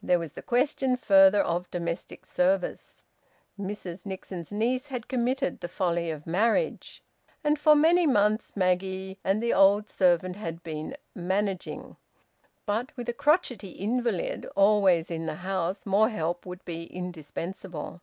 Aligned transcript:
There 0.00 0.20
was 0.20 0.34
the 0.34 0.40
question, 0.42 0.96
further, 0.96 1.42
of 1.42 1.68
domestic 1.68 2.24
service. 2.24 3.04
Mrs 3.58 4.06
Nixon's 4.06 4.52
niece 4.52 4.86
had 4.86 5.08
committed 5.08 5.58
the 5.58 5.66
folly 5.68 6.12
of 6.12 6.28
marriage, 6.28 7.02
and 7.42 7.58
for 7.58 7.74
many 7.74 8.06
months 8.06 8.52
Maggie 8.54 9.18
and 9.24 9.42
the 9.42 9.52
old 9.52 9.90
servant 9.90 10.36
had 10.36 10.62
been 10.62 10.96
`managing;' 11.18 11.96
but 12.66 12.96
with 12.96 13.08
a 13.08 13.12
crotchety 13.12 13.70
invalid 13.70 14.46
always 14.54 15.10
in 15.10 15.26
the 15.26 15.34
house, 15.42 15.84
more 15.86 16.08
help 16.08 16.46
would 16.46 16.64
be 16.64 16.84
indispensable. 16.84 18.00